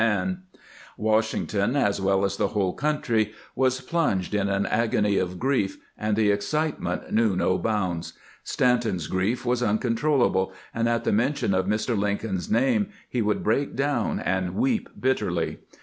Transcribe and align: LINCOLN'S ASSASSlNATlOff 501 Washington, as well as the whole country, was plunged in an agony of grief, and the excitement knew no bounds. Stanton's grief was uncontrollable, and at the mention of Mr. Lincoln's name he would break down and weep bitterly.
LINCOLN'S 0.01 0.29
ASSASSlNATlOff 0.33 0.97
501 0.97 1.13
Washington, 1.13 1.75
as 1.75 2.01
well 2.01 2.25
as 2.25 2.37
the 2.37 2.47
whole 2.47 2.73
country, 2.73 3.33
was 3.55 3.81
plunged 3.81 4.33
in 4.33 4.49
an 4.49 4.65
agony 4.65 5.19
of 5.19 5.37
grief, 5.37 5.77
and 5.95 6.15
the 6.17 6.31
excitement 6.31 7.13
knew 7.13 7.35
no 7.35 7.59
bounds. 7.59 8.13
Stanton's 8.43 9.05
grief 9.05 9.45
was 9.45 9.61
uncontrollable, 9.61 10.53
and 10.73 10.89
at 10.89 11.03
the 11.03 11.11
mention 11.11 11.53
of 11.53 11.67
Mr. 11.67 11.95
Lincoln's 11.95 12.49
name 12.49 12.87
he 13.07 13.21
would 13.21 13.43
break 13.43 13.75
down 13.75 14.19
and 14.19 14.55
weep 14.55 14.89
bitterly. 14.99 15.59